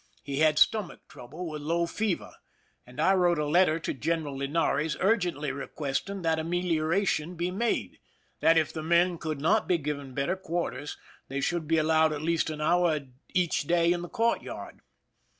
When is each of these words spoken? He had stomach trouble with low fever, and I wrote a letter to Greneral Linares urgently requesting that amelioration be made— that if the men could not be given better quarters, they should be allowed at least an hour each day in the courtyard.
He 0.23 0.39
had 0.39 0.57
stomach 0.57 1.01
trouble 1.07 1.47
with 1.47 1.61
low 1.61 1.85
fever, 1.85 2.33
and 2.87 2.99
I 2.99 3.13
wrote 3.13 3.37
a 3.37 3.45
letter 3.45 3.77
to 3.81 3.93
Greneral 3.93 4.35
Linares 4.37 4.97
urgently 4.99 5.51
requesting 5.51 6.23
that 6.23 6.39
amelioration 6.39 7.35
be 7.35 7.51
made— 7.51 7.99
that 8.39 8.57
if 8.57 8.73
the 8.73 8.81
men 8.81 9.19
could 9.19 9.39
not 9.39 9.67
be 9.67 9.77
given 9.77 10.15
better 10.15 10.35
quarters, 10.35 10.97
they 11.27 11.39
should 11.39 11.67
be 11.67 11.77
allowed 11.77 12.13
at 12.13 12.23
least 12.23 12.49
an 12.49 12.61
hour 12.61 12.99
each 13.35 13.65
day 13.65 13.91
in 13.93 14.01
the 14.01 14.09
courtyard. 14.09 14.79